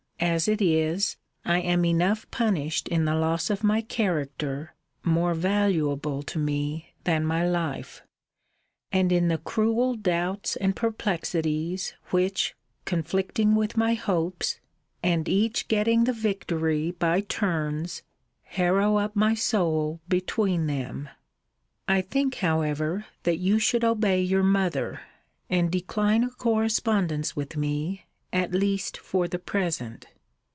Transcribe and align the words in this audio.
As 0.23 0.47
it 0.47 0.61
is, 0.61 1.17
I 1.43 1.61
am 1.61 1.83
enough 1.83 2.29
punished 2.29 2.87
in 2.87 3.05
the 3.05 3.15
loss 3.15 3.49
of 3.49 3.63
my 3.63 3.81
character, 3.81 4.75
more 5.03 5.33
valuable 5.33 6.21
to 6.21 6.37
me 6.37 6.93
than 7.05 7.25
my 7.25 7.43
life; 7.47 8.03
and 8.91 9.11
in 9.11 9.29
the 9.29 9.39
cruel 9.39 9.95
doubts 9.95 10.55
and 10.57 10.75
perplexities 10.75 11.95
which, 12.11 12.53
conflicting 12.85 13.55
with 13.55 13.75
my 13.75 13.95
hopes, 13.95 14.59
and 15.01 15.27
each 15.27 15.67
getting 15.67 16.03
the 16.03 16.13
victory 16.13 16.91
by 16.91 17.21
turns, 17.21 18.03
harrow 18.43 18.97
up 18.97 19.15
my 19.15 19.33
soul 19.33 20.01
between 20.07 20.67
them. 20.67 21.09
I 21.87 22.01
think, 22.01 22.35
however, 22.35 23.07
that 23.23 23.37
you 23.37 23.57
should 23.57 23.83
obey 23.83 24.21
your 24.21 24.43
mother, 24.43 25.01
and 25.49 25.71
decline 25.71 26.23
a 26.23 26.29
correspondence 26.29 27.35
with 27.35 27.57
me; 27.57 28.05
at 28.33 28.53
least 28.53 28.95
for 28.97 29.27
the 29.27 29.37
present. 29.39 30.07